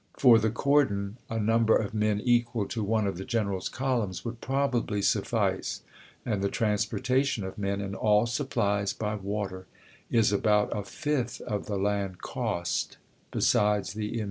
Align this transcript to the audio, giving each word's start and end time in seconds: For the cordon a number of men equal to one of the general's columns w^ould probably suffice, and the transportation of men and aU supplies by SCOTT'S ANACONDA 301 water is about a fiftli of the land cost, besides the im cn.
For 0.17 0.39
the 0.39 0.49
cordon 0.49 1.17
a 1.29 1.37
number 1.39 1.75
of 1.75 1.93
men 1.93 2.21
equal 2.21 2.65
to 2.69 2.83
one 2.83 3.05
of 3.05 3.17
the 3.19 3.23
general's 3.23 3.69
columns 3.69 4.21
w^ould 4.21 4.37
probably 4.41 4.99
suffice, 5.03 5.83
and 6.25 6.41
the 6.41 6.49
transportation 6.49 7.43
of 7.43 7.59
men 7.59 7.81
and 7.81 7.95
aU 7.95 8.25
supplies 8.25 8.93
by 8.93 9.09
SCOTT'S 9.13 9.23
ANACONDA 9.23 9.49
301 9.49 9.61
water 9.61 9.67
is 10.09 10.31
about 10.33 10.71
a 10.75 10.81
fiftli 10.81 11.41
of 11.41 11.67
the 11.67 11.77
land 11.77 12.17
cost, 12.23 12.97
besides 13.29 13.93
the 13.93 14.07
im 14.07 14.15
cn. 14.15 14.19